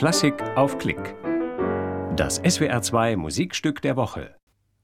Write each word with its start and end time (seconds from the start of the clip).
Klassik 0.00 0.42
auf 0.56 0.78
Klick. 0.78 1.14
Das 2.16 2.42
SWR2 2.42 3.18
Musikstück 3.18 3.82
der 3.82 3.96
Woche. 3.96 4.34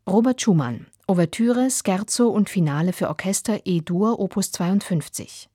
Robert 0.06 0.42
Schumann, 0.42 0.88
Ouvertüre, 1.06 1.70
Scherzo 1.70 2.28
und 2.28 2.50
Finale 2.50 2.92
für 2.92 3.08
Orchester 3.08 3.60
E-Dur 3.64 4.20
Opus 4.20 4.52
52. 4.52 5.48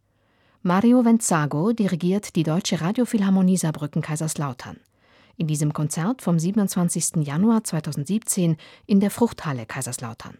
Mario 0.63 1.05
Venzago 1.05 1.73
dirigiert 1.73 2.35
die 2.35 2.41
Deutsche 2.41 2.81
Radiophilharmonie 2.81 3.57
Saarbrücken 3.57 4.01
Kaiserslautern. 4.01 4.77
In 5.37 5.45
diesem 5.45 5.73
Konzert 5.73 6.23
vom 6.23 6.39
27. 6.39 7.17
Januar 7.17 7.63
2017 7.63 8.57
in 8.87 8.99
der 8.99 9.11
Fruchthalle 9.11 9.67
Kaiserslautern. 9.67 10.39